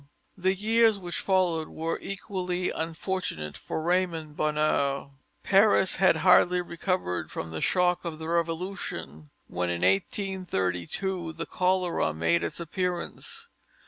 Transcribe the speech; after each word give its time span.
The 0.35 0.55
years 0.55 0.97
which 0.97 1.19
followed 1.19 1.67
were 1.67 1.99
equally 2.01 2.71
unfortunate 2.71 3.55
for 3.55 3.83
Raymond 3.83 4.35
Bonheur: 4.35 5.11
Paris 5.43 5.97
had 5.97 6.15
hardly 6.15 6.59
recovered 6.59 7.31
from 7.31 7.51
the 7.51 7.61
shock 7.61 8.03
of 8.03 8.17
the 8.17 8.27
Revolution, 8.27 9.29
when 9.45 9.69
in 9.69 9.83
1832 9.83 11.33
the 11.33 11.45
cholera 11.45 12.15
made 12.15 12.43
its 12.43 12.59
appearance. 12.59 13.47